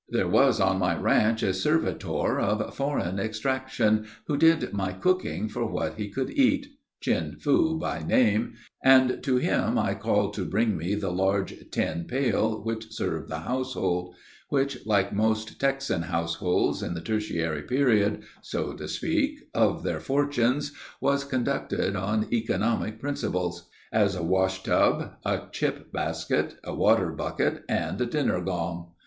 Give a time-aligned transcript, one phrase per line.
[0.09, 5.67] "There was on my ranch a servitor of foreign extraction who did my cooking for
[5.71, 6.65] what he could eat,
[7.01, 12.05] Chin Foo by name, and to him I called to bring me the large tin
[12.05, 14.15] pail, which served the household
[14.49, 20.71] which, like most Texan households in the Tertiary period, so to speak, of their fortunes,
[20.99, 28.01] was conducted on economic principles as a washtub, a chip basket, a water bucket, and
[28.01, 28.93] a dinner gong.